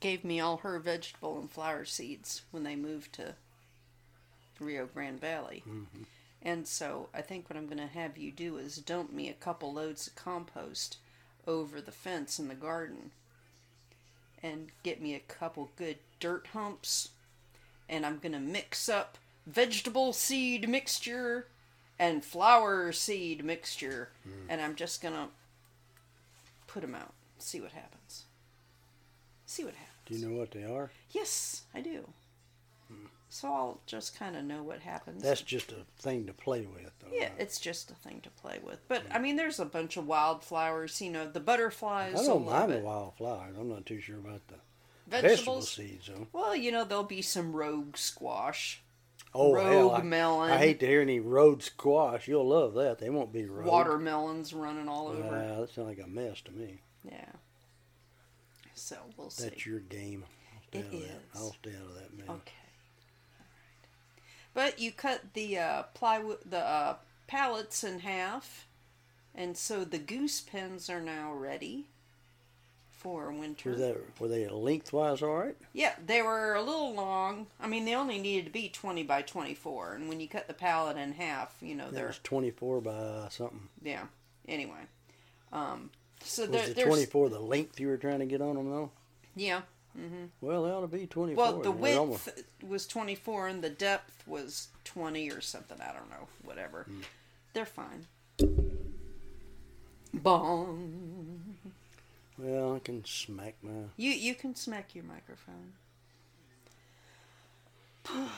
gave 0.00 0.24
me 0.24 0.40
all 0.40 0.58
her 0.58 0.78
vegetable 0.78 1.38
and 1.38 1.50
flower 1.50 1.84
seeds 1.84 2.42
when 2.50 2.62
they 2.62 2.76
moved 2.76 3.12
to 3.14 3.34
Rio 4.58 4.86
Grande 4.86 5.20
Valley. 5.20 5.62
Mhm. 5.68 6.06
And 6.40 6.66
so 6.66 7.10
I 7.12 7.20
think 7.20 7.50
what 7.50 7.58
I'm 7.58 7.66
going 7.66 7.76
to 7.78 7.86
have 7.86 8.16
you 8.16 8.30
do 8.32 8.56
is 8.56 8.76
dump 8.76 9.12
me 9.12 9.28
a 9.28 9.34
couple 9.34 9.72
loads 9.72 10.06
of 10.06 10.14
compost 10.14 10.96
over 11.50 11.80
the 11.80 11.92
fence 11.92 12.38
in 12.38 12.48
the 12.48 12.54
garden 12.54 13.10
and 14.42 14.68
get 14.82 15.02
me 15.02 15.14
a 15.14 15.20
couple 15.20 15.70
good 15.76 15.96
dirt 16.20 16.48
humps. 16.52 17.10
And 17.88 18.06
I'm 18.06 18.18
going 18.18 18.32
to 18.32 18.38
mix 18.38 18.88
up 18.88 19.18
vegetable 19.46 20.12
seed 20.12 20.68
mixture 20.68 21.48
and 21.98 22.24
flower 22.24 22.92
seed 22.92 23.44
mixture. 23.44 24.10
Hmm. 24.22 24.50
And 24.50 24.60
I'm 24.60 24.76
just 24.76 25.02
going 25.02 25.14
to 25.14 25.26
put 26.66 26.82
them 26.82 26.94
out, 26.94 27.12
see 27.38 27.60
what 27.60 27.72
happens. 27.72 28.24
See 29.44 29.64
what 29.64 29.74
happens. 29.74 29.90
Do 30.06 30.14
you 30.14 30.28
know 30.28 30.38
what 30.38 30.52
they 30.52 30.64
are? 30.64 30.90
Yes, 31.10 31.62
I 31.74 31.80
do. 31.80 32.06
So 33.32 33.48
I'll 33.48 33.80
just 33.86 34.18
kind 34.18 34.36
of 34.36 34.44
know 34.44 34.64
what 34.64 34.80
happens. 34.80 35.22
That's 35.22 35.40
just 35.40 35.70
a 35.70 35.86
thing 36.02 36.26
to 36.26 36.32
play 36.32 36.66
with, 36.66 36.90
though. 36.98 37.06
Yeah, 37.12 37.24
right? 37.24 37.32
it's 37.38 37.60
just 37.60 37.88
a 37.90 37.94
thing 37.94 38.20
to 38.22 38.30
play 38.30 38.58
with. 38.62 38.80
But 38.88 39.04
I 39.12 39.20
mean, 39.20 39.36
there's 39.36 39.60
a 39.60 39.64
bunch 39.64 39.96
of 39.96 40.06
wildflowers. 40.06 41.00
You 41.00 41.12
know, 41.12 41.30
the 41.30 41.38
butterflies. 41.38 42.18
I 42.20 42.24
don't 42.26 42.44
mind 42.44 42.72
the 42.72 42.78
wildflowers. 42.78 43.54
I'm 43.56 43.68
not 43.68 43.86
too 43.86 44.00
sure 44.00 44.18
about 44.18 44.46
the 44.48 44.56
vegetable 45.08 45.30
Vegetables. 45.60 45.70
seeds, 45.70 46.08
though. 46.08 46.26
Well, 46.32 46.56
you 46.56 46.72
know, 46.72 46.82
there'll 46.84 47.04
be 47.04 47.22
some 47.22 47.54
rogue 47.54 47.96
squash. 47.96 48.82
Oh 49.32 49.52
rogue 49.54 49.72
hell, 49.72 49.90
I, 49.92 50.02
melon, 50.02 50.50
I 50.50 50.58
hate 50.58 50.80
to 50.80 50.86
hear 50.88 51.00
any 51.00 51.20
road 51.20 51.62
squash. 51.62 52.26
You'll 52.26 52.48
love 52.48 52.74
that. 52.74 52.98
They 52.98 53.10
won't 53.10 53.32
be 53.32 53.44
road. 53.44 53.66
watermelons 53.66 54.52
running 54.52 54.88
all 54.88 55.06
over. 55.06 55.22
Uh, 55.22 55.60
that 55.60 55.70
sounds 55.72 55.86
like 55.86 56.04
a 56.04 56.08
mess 56.08 56.40
to 56.42 56.50
me. 56.52 56.80
Yeah. 57.04 57.26
So 58.74 58.96
we'll 59.16 59.30
see. 59.30 59.44
That's 59.44 59.64
your 59.64 59.78
game. 59.78 60.24
I'll 60.52 60.62
stay 60.66 60.78
It 60.80 60.86
out 60.86 60.94
of 60.94 61.00
that. 61.00 61.06
is. 61.06 61.12
I'll 61.36 61.52
stay 61.52 61.70
out 61.76 61.86
of 61.90 61.94
that, 61.94 62.18
man. 62.18 62.26
Okay. 62.28 62.52
But 64.54 64.80
you 64.80 64.92
cut 64.92 65.34
the 65.34 65.58
uh, 65.58 65.82
plywood, 65.94 66.38
the 66.48 66.58
uh, 66.58 66.96
pallets 67.26 67.84
in 67.84 68.00
half, 68.00 68.66
and 69.34 69.56
so 69.56 69.84
the 69.84 69.98
goose 69.98 70.40
pens 70.40 70.90
are 70.90 71.00
now 71.00 71.32
ready 71.32 71.86
for 72.90 73.32
winter. 73.32 73.70
Was 73.70 73.78
that 73.78 73.96
were 74.20 74.28
they 74.28 74.46
lengthwise 74.48 75.22
all 75.22 75.36
right? 75.38 75.56
Yeah, 75.72 75.94
they 76.04 76.20
were 76.20 76.54
a 76.54 76.62
little 76.62 76.92
long. 76.94 77.46
I 77.60 77.66
mean, 77.66 77.84
they 77.84 77.94
only 77.94 78.18
needed 78.18 78.46
to 78.46 78.50
be 78.50 78.68
twenty 78.68 79.02
by 79.04 79.22
twenty-four, 79.22 79.94
and 79.94 80.08
when 80.08 80.20
you 80.20 80.28
cut 80.28 80.48
the 80.48 80.54
pallet 80.54 80.96
in 80.96 81.12
half, 81.12 81.54
you 81.62 81.74
know 81.74 81.90
they're 81.90 82.14
twenty 82.24 82.50
four 82.50 82.80
by 82.80 83.28
something. 83.30 83.68
yeah. 83.82 84.04
Anyway, 84.48 84.80
um, 85.52 85.90
so 86.24 86.42
Was 86.42 86.50
there, 86.50 86.66
the 86.68 86.74
there's 86.74 86.88
twenty 86.88 87.06
four 87.06 87.28
the 87.28 87.38
length 87.38 87.78
you 87.78 87.86
were 87.86 87.96
trying 87.96 88.18
to 88.18 88.26
get 88.26 88.42
on 88.42 88.56
them 88.56 88.68
though? 88.68 88.90
yeah. 89.36 89.60
Well, 90.40 90.64
they 90.64 90.70
ought 90.70 90.80
to 90.80 90.86
be 90.88 91.06
twenty 91.06 91.34
four. 91.34 91.44
Well, 91.44 91.60
the 91.60 91.70
width 91.70 92.44
was 92.66 92.86
24 92.86 93.48
and 93.48 93.62
the 93.62 93.70
depth 93.70 94.22
was 94.26 94.68
20 94.84 95.30
or 95.30 95.40
something. 95.40 95.78
I 95.80 95.92
don't 95.92 96.10
know. 96.10 96.28
Whatever. 96.42 96.84
Hmm. 96.84 97.00
They're 97.52 97.66
fine. 97.66 98.06
Bong. 100.12 101.56
Well, 102.38 102.74
I 102.74 102.78
can 102.78 103.04
smack 103.04 103.56
my. 103.62 103.70
You 103.96 104.12
you 104.12 104.34
can 104.34 104.54
smack 104.54 104.94
your 104.94 105.04
microphone. 105.04 105.72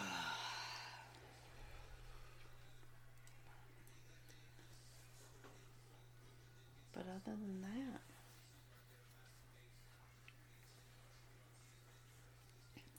but 6.93 7.03
other 7.03 7.37
than 7.37 7.63
that, 7.63 8.02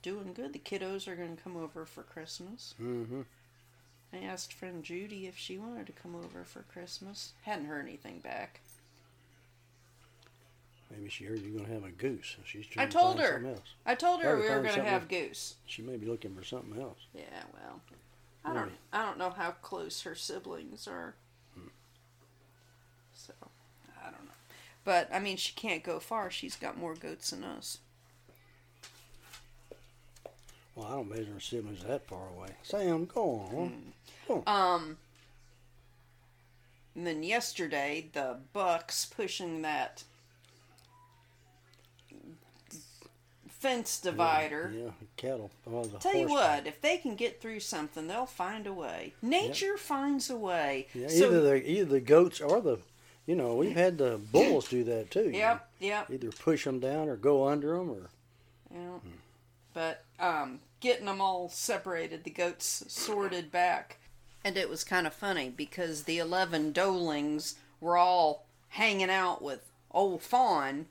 doing 0.03 0.33
good. 0.33 0.53
The 0.53 0.59
kiddos 0.59 1.07
are 1.07 1.15
going 1.15 1.35
to 1.35 1.41
come 1.41 1.57
over 1.57 1.85
for 1.85 2.03
Christmas. 2.03 2.75
Mm-hmm. 2.79 3.21
I 4.13 4.17
asked 4.17 4.53
friend 4.53 4.83
Judy 4.83 5.25
if 5.25 5.37
she 5.37 5.57
wanted 5.57 5.87
to 5.87 5.93
come 5.93 6.15
over 6.15 6.43
for 6.43 6.61
Christmas. 6.71 7.33
Hadn't 7.41 7.65
heard 7.65 7.83
anything 7.87 8.19
back. 8.19 8.59
Maybe 10.91 11.09
she 11.09 11.23
heard 11.23 11.41
you're 11.41 11.59
gonna 11.59 11.73
have 11.73 11.85
a 11.85 11.89
goose. 11.89 12.37
She's 12.45 12.67
I 12.77 12.85
told 12.85 13.17
to 13.17 13.23
find 13.23 13.27
her. 13.27 13.33
something 13.33 13.51
else. 13.53 13.73
I 13.83 13.95
told 13.95 14.21
her 14.21 14.35
to 14.35 14.41
we 14.41 14.47
were 14.47 14.61
going 14.61 14.75
to 14.75 14.83
have 14.83 15.07
goose. 15.07 15.55
She 15.65 15.81
may 15.81 15.97
be 15.97 16.05
looking 16.05 16.35
for 16.35 16.43
something 16.43 16.79
else. 16.79 16.99
Yeah, 17.15 17.23
well, 17.51 17.81
I 18.45 18.53
don't. 18.53 18.71
I 18.91 19.03
don't 19.03 19.17
know 19.17 19.31
how 19.31 19.51
close 19.51 20.03
her 20.03 20.13
siblings 20.13 20.87
are. 20.87 21.15
So, 23.15 23.33
I 23.99 24.05
don't 24.05 24.25
know. 24.25 24.31
But 24.83 25.09
I 25.11 25.19
mean, 25.19 25.37
she 25.37 25.53
can't 25.53 25.83
go 25.83 25.99
far. 25.99 26.29
She's 26.29 26.55
got 26.55 26.77
more 26.77 26.93
goats 26.93 27.31
than 27.31 27.43
us. 27.43 27.79
Well, 30.75 30.87
I 30.87 30.91
don't 30.91 31.09
measure 31.09 31.39
siblings 31.39 31.83
that 31.83 32.07
far 32.07 32.27
away. 32.35 32.49
Sam, 32.63 33.05
go 33.05 33.21
on. 33.51 33.93
Hmm. 34.27 34.49
Um. 34.49 34.97
And 36.95 37.07
then 37.07 37.23
yesterday, 37.23 38.09
the 38.13 38.37
Bucks 38.53 39.05
pushing 39.05 39.63
that 39.63 40.03
fence 43.63 43.99
divider. 43.99 44.73
Yeah, 44.75 44.91
cattle. 45.15 45.49
Oh, 45.65 45.85
the 45.85 45.97
Tell 45.97 46.15
you 46.15 46.27
what, 46.27 46.67
if 46.67 46.81
they 46.81 46.97
can 46.97 47.15
get 47.15 47.41
through 47.41 47.61
something, 47.61 48.07
they'll 48.07 48.25
find 48.25 48.67
a 48.67 48.73
way. 48.73 49.13
Nature 49.21 49.77
finds 49.77 50.29
a 50.29 50.35
way. 50.35 50.87
Yeah, 50.93 51.07
so, 51.07 51.27
either 51.27 51.41
the 51.41 51.71
either 51.71 51.85
the 51.85 52.01
goats 52.01 52.41
or 52.41 52.61
the, 52.61 52.79
you 53.25 53.35
know, 53.35 53.55
we've 53.55 53.75
had 53.75 53.97
the 53.97 54.19
bulls 54.31 54.67
do 54.67 54.83
that 54.83 55.11
too. 55.11 55.31
Yep, 55.31 55.67
yep. 55.79 56.11
Either 56.11 56.29
push 56.31 56.65
them 56.65 56.79
down 56.79 57.07
or 57.07 57.15
go 57.15 57.47
under 57.47 57.77
them 57.77 57.89
or. 57.89 58.09
Yeah. 58.69 58.97
Getting 59.01 59.22
them 61.13 61.21
all 61.21 61.49
separated, 61.49 62.23
the 62.23 62.29
goats 62.29 62.83
sorted 62.87 63.51
back. 63.51 63.99
And 64.43 64.57
it 64.57 64.69
was 64.69 64.83
kind 64.83 65.07
of 65.07 65.13
funny 65.13 65.49
because 65.49 66.03
the 66.03 66.17
11 66.19 66.71
doelings 66.73 67.55
were 67.79 67.97
all 67.97 68.45
hanging 68.69 69.09
out 69.09 69.41
with 69.41 69.71
old 69.91 70.21
Fawn 70.21 70.87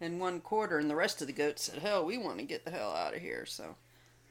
in 0.00 0.18
one 0.18 0.40
quarter, 0.40 0.78
and 0.78 0.88
the 0.88 0.94
rest 0.96 1.20
of 1.20 1.26
the 1.26 1.32
goats 1.32 1.64
said, 1.64 1.80
Hell, 1.80 2.04
we 2.04 2.16
want 2.16 2.38
to 2.38 2.44
get 2.44 2.64
the 2.64 2.70
hell 2.70 2.92
out 2.92 3.14
of 3.14 3.20
here. 3.20 3.44
So 3.46 3.74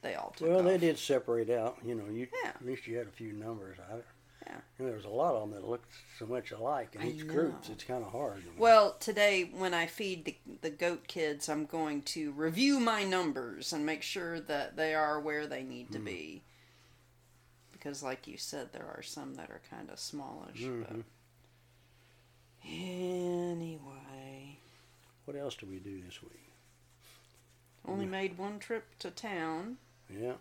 they 0.02 0.14
all 0.14 0.32
took 0.36 0.48
Well, 0.48 0.58
off. 0.60 0.64
they 0.64 0.78
did 0.78 0.98
separate 0.98 1.50
out. 1.50 1.76
You 1.84 1.94
know, 1.94 2.06
you 2.10 2.26
Yeah. 2.42 2.50
at 2.50 2.64
least 2.64 2.86
you 2.86 2.96
had 2.96 3.06
a 3.06 3.12
few 3.12 3.32
numbers. 3.32 3.76
I. 3.92 3.96
you 4.78 4.84
know, 4.84 4.86
there 4.90 4.96
was 4.96 5.04
a 5.04 5.08
lot 5.08 5.34
of 5.34 5.40
them 5.50 5.60
that 5.60 5.68
look 5.68 5.82
so 6.18 6.26
much 6.26 6.50
alike 6.52 6.94
in 6.94 7.02
I 7.02 7.10
each 7.10 7.26
group. 7.26 7.52
know. 7.52 7.72
It's 7.72 7.84
kind 7.84 8.04
of 8.04 8.10
hard. 8.12 8.38
you 8.38 8.44
know. 8.50 8.56
Well, 8.58 8.96
today 9.00 9.44
when 9.52 9.74
I 9.74 9.86
feed 9.86 10.24
the, 10.24 10.36
the 10.62 10.70
goat 10.70 11.06
kids, 11.08 11.48
I'm 11.48 11.66
going 11.66 12.02
to 12.02 12.32
review 12.32 12.80
my 12.80 13.04
numbers 13.04 13.72
and 13.72 13.84
make 13.86 14.02
sure 14.02 14.40
that 14.40 14.76
they 14.76 14.94
are 14.94 15.20
where 15.20 15.46
they 15.46 15.62
need 15.62 15.90
to 15.92 15.98
be. 15.98 16.42
Because, 17.72 18.02
like 18.02 18.26
you 18.26 18.36
said, 18.36 18.72
there 18.72 18.86
are 18.94 19.02
some 19.02 19.34
that 19.36 19.48
are 19.50 19.62
kind 19.70 19.88
of 19.90 19.98
smallish. 19.98 20.60
But 20.62 20.92
Mhm. 20.92 21.04
anyway, 22.66 24.58
what 25.24 25.36
else 25.36 25.54
do 25.54 25.66
we 25.66 25.78
do 25.78 26.00
this 26.02 26.22
week? 26.22 26.32
only 27.86 28.04
Yeah. 28.04 28.10
made 28.10 28.36
one 28.38 28.58
trip 28.58 28.98
to 28.98 29.10
town, 29.10 29.78
Yeah, 30.10 30.34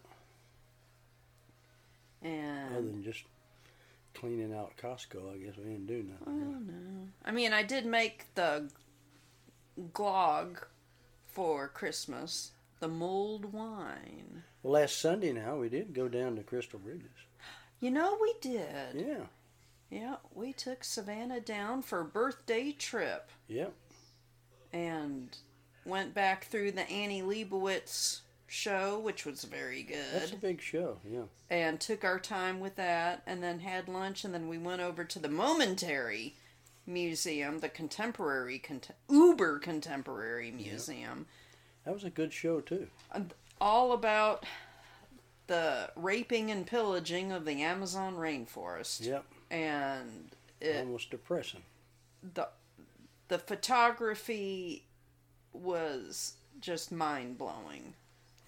And. 2.22 2.76
other 2.76 2.82
than 2.88 3.02
just 3.04 3.24
cleaning 4.14 4.54
out 4.54 4.74
Costco, 4.82 5.34
I 5.34 5.38
guess 5.38 5.56
we 5.58 5.64
didn't 5.66 5.88
do 5.88 6.04
nothing. 6.04 6.28
oh 6.28 6.32
nothing. 6.32 6.68
no, 6.68 7.08
I 7.26 7.32
mean 7.32 7.54
I 7.54 7.64
did 7.64 7.86
make 7.86 8.26
the 8.36 8.70
glog 9.94 10.64
for 11.28 11.68
Christmas, 11.68 12.52
the 12.80 12.88
mulled 12.88 13.54
wine. 13.54 14.44
Well, 14.64 14.74
last 14.74 15.00
Sunday 15.00 15.32
now 15.32 15.58
we 15.58 15.70
did 15.70 15.94
go 15.94 16.08
down 16.08 16.36
to 16.36 16.44
Crystal 16.44 16.80
Bridges. 16.80 17.06
You 17.80 17.92
know 17.92 18.18
we 18.22 18.34
did. 18.42 18.96
Yeah, 18.96 19.24
Yeah, 19.90 20.16
we 20.36 20.52
took 20.52 20.84
Savannah 20.84 21.40
down 21.40 21.82
for 21.82 22.02
a 22.02 22.06
birthday 22.06 22.72
trip 22.74 23.30
Yep. 23.48 23.74
and 24.74 25.38
went 25.86 26.14
back 26.14 26.46
through 26.46 26.72
the 26.74 26.90
Annie 26.90 27.22
Leibovitz 27.22 28.20
show, 28.50 29.00
which 29.00 29.26
was 29.26 29.44
very 29.44 29.84
good. 29.84 30.06
That's 30.14 30.32
a 30.32 30.36
big 30.38 30.62
show. 30.62 30.98
Yeah. 31.10 31.24
and 31.50 31.80
took 31.80 32.04
our 32.04 32.20
time 32.20 32.60
with 32.60 32.76
that, 32.76 33.22
and 33.26 33.42
then 33.44 33.60
had 33.60 33.88
lunch, 33.88 34.24
and 34.24 34.34
then 34.34 34.48
we 34.48 34.58
went 34.58 34.82
over 34.82 35.04
to 35.04 35.20
the 35.20 35.30
Momentary 35.30 36.36
Museum, 36.86 37.60
the 37.60 37.70
contemporary, 37.70 38.60
cont- 38.60 38.90
uber 39.10 39.60
contemporary 39.60 40.52
museum, 40.52 41.28
That 41.86 41.94
was 41.94 42.04
a 42.04 42.10
good 42.10 42.34
show 42.34 42.62
too. 42.62 42.88
all 43.62 43.92
about 43.94 44.46
the 45.48 45.92
raping 45.96 46.50
and 46.52 46.66
pillaging 46.66 47.32
of 47.32 47.46
the 47.46 47.62
Amazon 47.62 48.16
rainforest, 48.16 49.06
Yep. 49.06 49.26
and 49.52 50.30
it 50.62 50.78
Almost 50.78 51.10
depressing. 51.12 51.64
the 52.34 52.50
the 53.30 53.38
photography 53.40 54.84
was 55.54 56.34
just 56.60 56.92
mind 56.92 57.38
blowing 57.38 57.94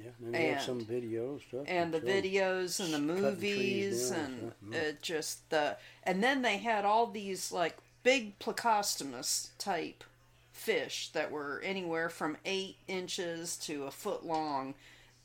Yeah. 0.03 0.09
And 0.25 0.35
had 0.35 0.61
some 0.61 0.79
And- 0.79 0.87
video 0.87 1.39
stuff. 1.39 1.65
and 1.67 1.93
the 1.93 2.01
videos 2.01 2.79
and 2.79 2.93
the 2.93 2.99
movies 2.99 4.11
and 4.11 4.53
and 4.61 4.73
mm. 4.73 4.75
it 4.75 5.01
just 5.01 5.49
the 5.49 5.77
and 6.03 6.23
then 6.23 6.41
they 6.41 6.57
had 6.57 6.85
all 6.85 7.07
these 7.07 7.51
like 7.51 7.77
big 8.03 8.37
plecostomus 8.39 9.49
type 9.57 10.03
fish 10.51 11.09
that 11.09 11.31
were 11.31 11.61
anywhere 11.63 12.09
from 12.09 12.37
eight 12.45 12.77
inches 12.87 13.57
to 13.57 13.85
a 13.85 13.91
foot 13.91 14.25
long 14.25 14.75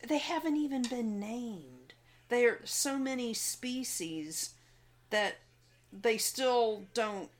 they 0.07 0.19
haven't 0.19 0.57
even 0.57 0.83
been 0.83 1.19
named 1.21 1.95
there 2.29 2.53
are 2.53 2.61
so 2.65 2.99
many 2.99 3.33
species 3.35 4.55
that 5.11 5.37
they 5.93 6.19
still 6.19 6.85
don't 6.95 7.31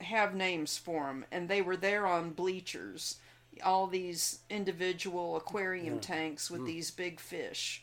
have 0.00 0.34
names 0.34 0.78
for 0.78 1.06
them 1.06 1.24
and 1.30 1.48
they 1.48 1.60
were 1.62 1.76
there 1.76 2.06
on 2.06 2.30
bleachers 2.30 3.16
all 3.60 3.86
these 3.86 4.40
individual 4.50 5.36
aquarium 5.36 5.94
Yeah. 5.96 6.00
tanks 6.00 6.50
with 6.50 6.64
these 6.66 6.90
big 6.90 7.20
fish 7.20 7.82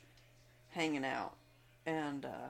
hanging 0.71 1.05
out 1.05 1.33
and 1.85 2.25
uh, 2.25 2.49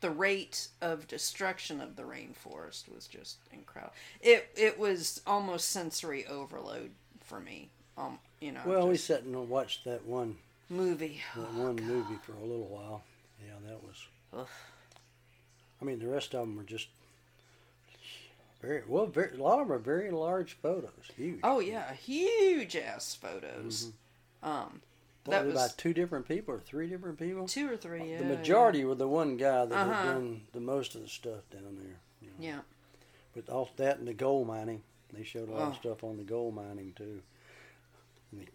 the 0.00 0.10
rate 0.10 0.68
of 0.80 1.06
destruction 1.06 1.80
of 1.80 1.96
the 1.96 2.02
rainforest 2.02 2.92
was 2.94 3.06
just 3.06 3.38
incredible 3.52 3.92
it 4.20 4.48
it 4.56 4.78
was 4.78 5.20
almost 5.26 5.68
sensory 5.70 6.26
overload 6.26 6.90
for 7.20 7.40
me 7.40 7.68
um 7.98 8.18
you 8.40 8.52
know 8.52 8.60
Well, 8.64 8.88
we 8.88 8.96
sat 8.96 9.22
and 9.22 9.48
watched 9.48 9.84
that 9.84 10.04
one 10.06 10.36
movie 10.68 11.20
that 11.36 11.52
one 11.54 11.76
movie 11.76 12.18
for 12.22 12.32
a 12.32 12.40
little 12.40 12.66
while. 12.68 13.02
Yeah, 13.44 13.54
that 13.68 13.82
was. 13.82 14.06
Ugh. 14.32 14.46
I 15.80 15.84
mean, 15.84 15.98
the 15.98 16.06
rest 16.06 16.34
of 16.34 16.40
them 16.40 16.56
were 16.56 16.62
just 16.62 16.86
very 18.60 18.82
well. 18.86 19.06
Very, 19.06 19.36
a 19.38 19.42
lot 19.42 19.60
of 19.60 19.68
them 19.68 19.76
are 19.76 19.78
very 19.78 20.10
large 20.10 20.52
photos. 20.54 20.90
Huge. 21.16 21.40
Oh 21.42 21.60
yeah, 21.60 21.92
huge 21.94 22.76
ass 22.76 23.14
photos. 23.14 23.92
Mm-hmm. 24.44 24.48
Um, 24.50 24.80
What, 25.24 25.32
that 25.32 25.44
was 25.46 25.54
about 25.54 25.78
two 25.78 25.92
different 25.94 26.26
people 26.28 26.54
or 26.54 26.58
three 26.58 26.88
different 26.88 27.18
people? 27.18 27.46
two 27.46 27.70
or 27.70 27.76
three. 27.76 28.10
Yeah, 28.12 28.18
the 28.18 28.24
majority 28.24 28.84
were 28.84 28.94
the 28.94 29.08
one 29.08 29.36
guy 29.36 29.64
that 29.66 29.74
Uh-huh. 29.74 29.92
had 29.92 30.04
done 30.04 30.40
the 30.52 30.60
most 30.60 30.94
of 30.94 31.02
the 31.02 31.08
stuff 31.08 31.48
down 31.50 31.76
there. 31.78 31.98
You 32.22 32.28
know. 32.28 32.34
Yeah. 32.38 32.60
But 33.34 33.48
all 33.48 33.70
that 33.76 33.98
and 33.98 34.08
the 34.08 34.14
gold 34.14 34.46
mining, 34.48 34.82
they 35.12 35.22
showed 35.24 35.48
a 35.48 35.52
lot 35.52 35.62
of 35.62 35.72
Oh. 35.74 35.76
stuff 35.80 36.04
on 36.04 36.16
the 36.16 36.24
gold 36.24 36.54
mining 36.54 36.92
too. 36.96 37.22
And 38.32 38.40
the, 38.42 38.46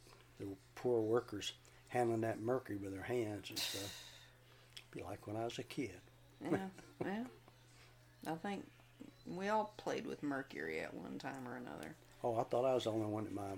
the 0.45 0.51
poor 0.75 1.01
workers 1.01 1.53
handling 1.89 2.21
that 2.21 2.39
mercury 2.41 2.77
with 2.77 2.93
their 2.93 3.03
hands 3.03 3.49
and 3.49 3.57
stuff. 3.59 4.03
Be 4.91 5.01
like 5.03 5.25
when 5.27 5.35
I 5.35 5.45
was 5.45 5.57
a 5.59 5.63
kid. 5.63 5.99
Yeah. 6.43 6.57
yeah. 7.03 7.23
I 8.27 8.35
think 8.35 8.65
we 9.27 9.49
all 9.49 9.73
played 9.77 10.05
with 10.05 10.23
mercury 10.23 10.79
at 10.81 10.93
one 10.93 11.17
time 11.17 11.47
or 11.47 11.55
another. 11.57 11.95
Oh, 12.23 12.37
I 12.39 12.43
thought 12.43 12.65
I 12.65 12.73
was 12.73 12.85
the 12.85 12.91
only 12.91 13.07
one 13.07 13.23
that 13.25 13.33
my 13.33 13.53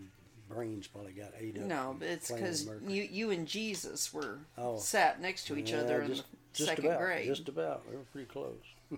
brains 0.49 0.87
probably 0.87 1.11
got 1.13 1.31
ate 1.39 1.57
up. 1.57 1.63
No, 1.65 1.95
but 1.97 2.07
it's 2.07 2.31
because 2.31 2.67
you 2.87 3.03
you 3.03 3.31
and 3.31 3.47
Jesus 3.47 4.13
were 4.13 4.39
Oh. 4.57 4.77
sat 4.77 5.21
next 5.21 5.45
to 5.47 5.57
each 5.57 5.71
Yeah, 5.71 5.79
other 5.79 6.01
in 6.01 6.11
the 6.11 6.23
just 6.53 6.69
second 6.69 6.85
about, 6.85 6.99
grade. 7.01 7.27
Just 7.27 7.49
about. 7.49 7.83
We 7.89 7.95
were 7.97 8.03
pretty 8.03 8.27
close. 8.27 8.55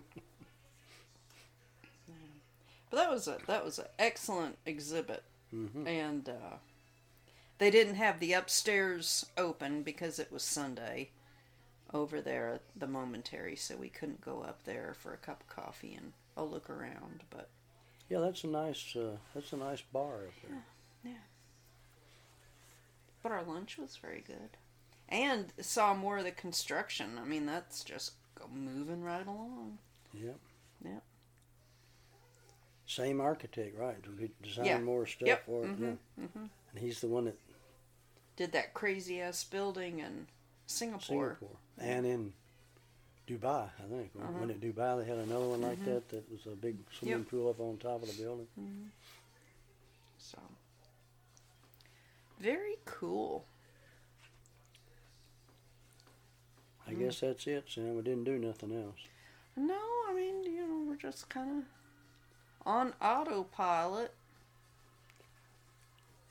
But 2.89 2.97
that 2.97 3.11
was 3.11 3.27
a 3.27 3.37
that 3.45 3.63
was 3.63 3.77
an 3.79 3.85
excellent 3.99 4.57
exhibit, 4.65 5.23
hmm 5.51 5.85
and 5.85 6.27
uh, 6.27 6.55
they 7.59 7.69
didn't 7.69 7.95
have 7.95 8.19
the 8.19 8.33
upstairs 8.33 9.25
open 9.37 9.83
because 9.83 10.17
it 10.17 10.31
was 10.31 10.41
Sunday 10.41 11.09
over 11.93 12.19
there 12.19 12.49
at 12.53 12.61
the 12.75 12.87
momentary, 12.87 13.55
so 13.55 13.75
we 13.75 13.89
couldn't 13.89 14.21
go 14.21 14.41
up 14.41 14.63
there 14.63 14.95
for 14.97 15.13
a 15.13 15.17
cup 15.17 15.41
of 15.41 15.47
coffee 15.55 15.93
and 15.93 16.13
a 16.39 16.45
look 16.45 16.69
around. 16.69 17.23
But 17.29 17.49
Yeah, 18.09 18.19
that's 18.19 18.43
a 18.43 18.47
nice. 18.47 18.95
Uh, 18.95 19.17
that's 19.33 19.53
a 19.53 19.57
nice 19.57 19.81
bar 19.81 20.25
up 20.27 20.33
there. 20.47 20.63
Yeah. 21.03 21.11
But 23.21 23.31
our 23.31 23.43
lunch 23.43 23.77
was 23.77 23.97
very 23.97 24.23
good, 24.25 24.57
and 25.09 25.51
saw 25.59 25.93
more 25.93 26.19
of 26.19 26.23
the 26.23 26.31
construction. 26.31 27.17
I 27.21 27.25
mean, 27.25 27.45
that's 27.45 27.83
just 27.83 28.13
moving 28.53 29.03
right 29.03 29.27
along. 29.27 29.77
Yep. 30.13 30.39
Yep. 30.85 31.03
Same 32.87 33.19
architect, 33.21 33.77
right? 33.77 34.01
To 34.03 34.09
be- 34.09 34.31
design 34.41 34.65
Yeah. 34.65 34.79
more 34.79 35.05
stuff 35.05 35.27
Yep. 35.27 35.45
for 35.45 35.65
it. 35.65 35.67
Mhm. 35.79 35.97
Yeah. 36.17 36.23
Mhm. 36.25 36.49
And 36.71 36.79
he's 36.79 37.01
the 37.01 37.07
one 37.07 37.25
that 37.25 37.37
Did 38.37 38.53
that 38.53 38.73
crazy 38.73 39.19
ass 39.19 39.43
building 39.43 39.99
in 39.99 40.27
Singapore. 40.65 41.35
Singapore 41.39 41.57
and 41.77 42.05
in 42.05 42.33
Dubai, 43.29 43.69
I 43.77 43.81
think. 43.89 44.09
When- 44.13 44.25
Uh-huh. 44.25 44.39
When 44.39 44.49
at 44.49 44.59
Dubai, 44.59 44.97
they 44.99 45.05
had 45.05 45.19
another 45.19 45.47
one 45.47 45.61
like 45.61 45.77
Mhm. 45.79 45.85
that 45.85 46.09
that 46.09 46.31
was 46.31 46.45
a 46.47 46.55
big 46.55 46.77
swimming 46.91 47.19
Yep. 47.19 47.29
pool 47.29 47.49
up 47.49 47.59
on 47.59 47.77
top 47.77 48.01
of 48.01 48.07
the 48.09 48.21
building. 48.23 48.91
So 50.17 50.39
very 52.39 52.77
cool. 52.85 53.45
I 56.87 56.93
Mm. 56.93 56.99
guess 56.99 57.19
that's 57.19 57.45
it, 57.45 57.69
Sam. 57.69 57.95
We 57.95 58.01
didn't 58.01 58.23
do 58.23 58.39
nothing 58.39 58.75
else. 58.75 58.99
No, 59.55 59.79
I 60.07 60.13
mean, 60.13 60.43
you 60.43 60.65
know, 60.67 60.89
we're 60.89 60.95
just 60.95 61.29
kind 61.29 61.59
of 61.59 61.65
on 62.65 62.93
autopilot. 63.01 64.13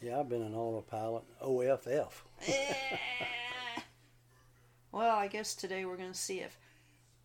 Yeah, 0.00 0.20
I've 0.20 0.28
been 0.28 0.42
an 0.42 0.54
autopilot. 0.54 1.24
OFF. 1.40 2.24
well, 4.92 5.16
I 5.16 5.28
guess 5.28 5.54
today 5.54 5.84
we're 5.84 5.96
going 5.96 6.12
to 6.12 6.18
see 6.18 6.40
if 6.40 6.56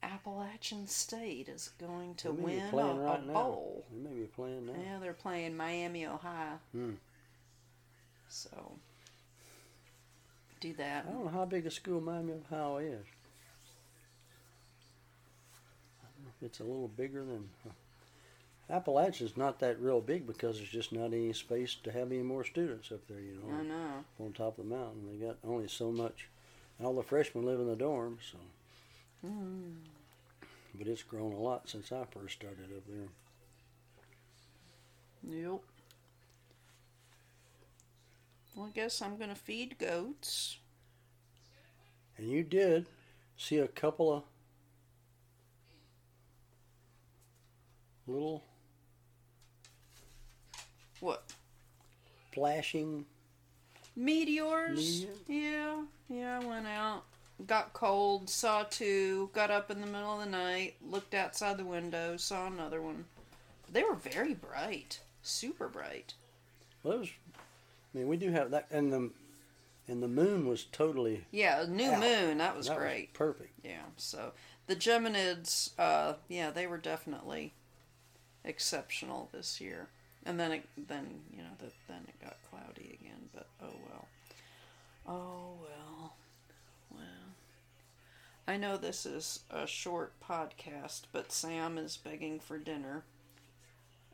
Appalachian 0.03 0.88
State 0.88 1.48
is 1.48 1.72
going 1.79 2.15
to 2.15 2.29
They 2.29 2.33
may 2.33 2.38
be 2.38 2.43
win 2.43 2.65
a, 2.65 2.69
playing 2.69 3.00
a 3.00 3.33
bowl. 3.33 3.86
They 3.91 4.10
may 4.10 4.19
be 4.22 4.25
playing 4.27 4.65
now. 4.65 4.74
Yeah, 4.74 5.00
they're 5.00 5.13
playing 5.13 5.55
Miami, 5.55 6.05
Ohio. 6.05 6.60
Hmm. 6.72 6.91
So 8.27 8.74
do 10.60 10.74
that. 10.74 11.05
I 11.07 11.12
don't 11.12 11.25
know 11.25 11.31
how 11.31 11.45
big 11.45 11.65
a 11.65 11.72
school 11.72 12.01
Miami, 12.01 12.33
Ohio 12.33 12.77
is. 12.77 13.05
I 16.01 16.07
don't 16.07 16.23
know 16.23 16.32
if 16.39 16.45
it's 16.45 16.60
a 16.60 16.63
little 16.63 16.88
bigger 16.88 17.23
than. 17.23 17.49
Appalachia's 18.69 19.36
not 19.36 19.60
that 19.60 19.80
real 19.80 19.99
big 19.99 20.25
because 20.25 20.58
there's 20.58 20.69
just 20.69 20.93
not 20.93 21.08
any 21.08 21.34
space 21.34 21.75
to 21.84 21.91
have 21.91 22.12
any 22.12 22.23
more 22.23 22.45
students 22.45 22.91
up 22.91 23.06
there, 23.08 23.19
you 23.19 23.34
know. 23.36 23.54
I 23.54 23.63
know. 23.63 24.25
on 24.25 24.32
top 24.32 24.58
of 24.58 24.69
the 24.69 24.75
mountain. 24.75 25.08
They 25.12 25.25
got 25.25 25.38
only 25.43 25.67
so 25.67 25.91
much, 25.91 26.28
and 26.78 26.88
all 26.88 26.95
the 26.95 27.04
freshmen 27.04 27.45
live 27.45 27.60
in 27.60 27.67
the 27.67 27.75
dorms. 27.75 28.32
So, 28.32 28.38
Mm. 29.25 29.75
but 30.75 30.88
it's 30.88 31.03
grown 31.03 31.31
a 31.33 31.38
lot 31.39 31.69
since 31.69 31.91
I 31.91 32.03
first 32.12 32.36
started 32.36 32.69
up 32.75 32.83
there. 32.88 33.07
Yep. 35.23 35.59
Well, 38.55 38.65
I 38.67 38.69
guess 38.71 39.01
I'm 39.01 39.17
going 39.17 39.29
to 39.29 39.36
feed 39.36 39.77
goats. 39.79 40.57
And 42.17 42.29
you 42.29 42.43
did 42.43 42.86
see 43.38 43.57
a 43.59 43.67
couple 43.67 44.12
of 44.13 44.23
little 48.05 48.43
What? 50.99 51.33
flashing. 52.31 53.05
Meteors? 53.95 55.05
Meteor? 55.05 55.13
Yeah. 55.27 55.81
Yeah, 56.09 56.39
I 56.41 56.45
went 56.45 56.67
out. 56.67 57.03
Got 57.46 57.74
cold, 57.74 58.30
saw 58.30 58.63
two, 58.63 59.30
got 59.34 59.52
up 59.52 59.69
in 59.72 59.82
the 59.82 59.88
middle 59.88 60.13
of 60.13 60.24
the 60.24 60.30
night, 60.30 60.76
looked 60.82 61.13
outside 61.13 61.58
the 61.58 61.65
window, 61.65 62.15
saw 62.15 62.48
another 62.48 62.82
one. 62.82 63.06
They 63.72 63.84
were 63.84 63.96
very 63.96 64.34
bright. 64.34 65.00
Super 65.24 65.67
bright. 65.67 66.13
Well, 66.84 66.93
it 66.96 67.00
was. 67.00 67.10
I 67.93 67.98
mean, 67.98 68.08
we 68.08 68.17
do 68.17 68.32
have 68.32 68.52
that, 68.52 68.67
and 68.72 68.93
the 68.93 69.10
and 69.88 70.02
the 70.02 70.08
moon 70.08 70.48
was 70.48 70.63
totally 70.65 71.26
Yeah, 71.32 71.65
new 71.67 71.91
Out. 71.91 72.00
moon. 72.00 72.38
That 72.38 72.56
was 72.56 72.67
that 72.67 72.78
great. 72.78 73.10
Was 73.12 73.17
perfect. 73.17 73.52
Yeah, 73.63 73.82
so 73.98 74.32
the 74.67 74.76
Geminids, 74.76 75.72
uh, 75.78 76.13
yeah, 76.30 76.52
they 76.52 76.67
were 76.67 76.78
definitely 76.78 77.54
exceptional 78.46 79.30
this 79.34 79.60
year. 79.60 79.88
And 80.26 80.39
then 80.39 80.52
it, 80.54 80.63
then 80.88 81.22
you 81.36 81.39
know, 81.43 81.50
that 81.60 81.74
then 81.88 82.06
it 82.08 82.22
got 82.24 82.38
cloudy 82.50 82.98
again. 83.02 83.30
But 83.34 83.48
oh 83.62 83.76
well, 83.89 84.08
oh 85.08 85.54
well. 85.62 85.69
I 88.47 88.58
know 88.58 88.75
this 88.77 89.06
is 89.06 89.39
a 89.49 89.65
short 89.65 90.13
podcast, 90.21 91.03
but 91.12 91.32
Sam 91.32 91.77
is 91.77 91.95
begging 91.97 92.39
for 92.39 92.58
dinner, 92.58 93.03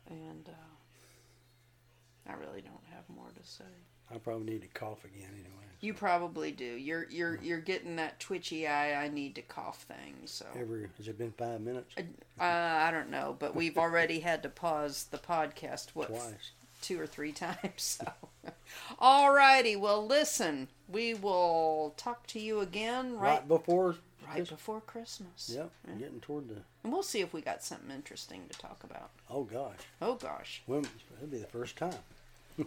and 0.08 0.48
uh, 0.48 2.30
I 2.30 2.34
really 2.34 2.60
don't 2.60 2.84
have 2.94 3.04
more 3.08 3.30
to 3.40 3.46
say. 3.48 3.64
I 4.12 4.18
probably 4.18 4.52
need 4.52 4.62
to 4.62 4.68
cough 4.68 5.04
again 5.04 5.30
anyway. 5.32 5.48
You 5.80 5.94
probably 5.94 6.52
do. 6.52 6.64
You're 6.64 7.06
you're 7.10 7.38
you're 7.42 7.60
getting 7.60 7.96
that 7.96 8.20
twitchy 8.20 8.66
eye. 8.68 9.02
I 9.02 9.08
need 9.08 9.34
to 9.36 9.42
cough 9.42 9.82
thing. 9.82 10.14
So 10.26 10.44
Every 10.58 10.88
has 10.98 11.08
it 11.08 11.16
been 11.18 11.32
five 11.32 11.60
minutes? 11.60 11.94
uh, 11.98 12.02
I 12.44 12.90
don't 12.90 13.10
know, 13.10 13.34
but 13.38 13.56
we've 13.56 13.78
already 13.78 14.20
had 14.20 14.42
to 14.42 14.48
pause 14.48 15.06
the 15.10 15.18
podcast 15.18 15.90
what 15.94 16.08
Twice. 16.08 16.50
two 16.82 17.00
or 17.00 17.06
three 17.06 17.32
times. 17.46 17.98
So, 18.00 18.52
alrighty. 19.00 19.78
Well, 19.78 20.06
listen, 20.06 20.68
we 20.88 21.14
will 21.14 21.94
talk 21.96 22.26
to 22.28 22.38
you 22.40 22.60
again 22.60 23.14
Right, 23.16 23.38
right 23.38 23.48
before. 23.48 23.96
Right 24.34 24.48
before 24.48 24.80
Christmas. 24.80 25.50
Yep, 25.54 25.70
Yeah. 25.88 25.94
getting 25.94 26.20
toward 26.20 26.48
the. 26.48 26.56
And 26.84 26.92
we'll 26.92 27.02
see 27.02 27.20
if 27.20 27.32
we 27.32 27.40
got 27.40 27.62
something 27.62 27.90
interesting 27.94 28.42
to 28.50 28.58
talk 28.58 28.82
about. 28.84 29.10
Oh 29.30 29.44
gosh, 29.44 29.76
Oh 30.00 30.14
gosh. 30.14 30.62
when 30.66 30.80
it'll 31.16 31.28
be 31.28 31.38
the 31.38 31.46
first 31.46 31.76
time. 31.76 31.94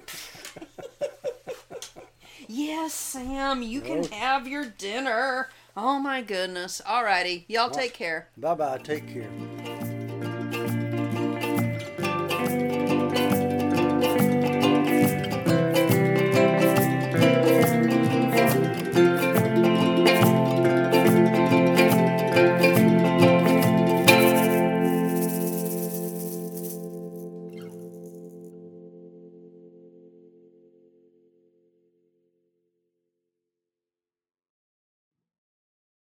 Yes, 2.49 2.93
Sam, 2.93 3.61
you 3.61 3.79
can 3.79 4.03
have 4.11 4.47
your 4.49 4.65
dinner. 4.65 5.47
Oh 5.77 5.97
my 5.97 6.21
goodness. 6.21 6.81
Alrighty. 6.85 7.45
Y'all 7.47 7.67
Well- 7.69 7.79
take 7.79 7.93
care. 7.93 8.27
Bye 8.37 8.55
bye. 8.55 8.79
Take 8.79 9.07
care. 9.13 9.29